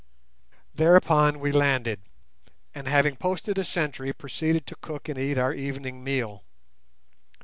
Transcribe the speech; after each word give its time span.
Thereupon 0.73 1.39
we 1.39 1.51
landed; 1.51 2.01
and, 2.73 2.87
having 2.87 3.15
posted 3.15 3.59
a 3.59 3.63
sentry, 3.63 4.11
proceeded 4.13 4.65
to 4.65 4.75
cook 4.77 5.07
and 5.07 5.19
eat 5.19 5.37
our 5.37 5.53
evening 5.53 6.03
meal. 6.03 6.43